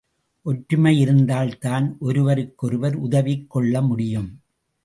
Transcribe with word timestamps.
ஒற்றுமையிருந்தால் 0.45 1.51
தான் 1.57 1.97
ஒருவருக்கொருவர் 1.99 2.95
உதவிக் 2.95 3.47
கொள்ளமுடியும். 3.55 4.29